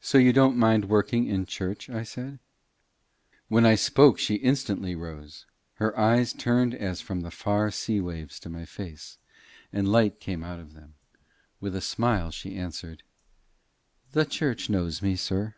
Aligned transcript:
"So 0.00 0.18
you 0.18 0.32
don't 0.32 0.56
mind 0.56 0.86
working 0.86 1.28
in 1.28 1.46
church?" 1.46 1.88
I 1.88 2.02
said. 2.02 2.40
When 3.46 3.64
I 3.64 3.76
spoke 3.76 4.18
she 4.18 4.34
instantly 4.34 4.96
rose, 4.96 5.46
her 5.74 5.96
eyes 5.96 6.32
turned 6.32 6.74
as 6.74 7.00
from 7.00 7.20
the 7.20 7.30
far 7.30 7.70
sea 7.70 8.00
waves 8.00 8.40
to 8.40 8.48
my 8.48 8.64
face, 8.64 9.16
and 9.72 9.92
light 9.92 10.18
came 10.18 10.42
out 10.42 10.58
of 10.58 10.72
them. 10.74 10.94
With 11.60 11.76
a 11.76 11.80
smile 11.80 12.32
she 12.32 12.56
answered 12.56 13.04
"The 14.10 14.24
church 14.24 14.68
knows 14.68 15.02
me, 15.02 15.14
sir." 15.14 15.54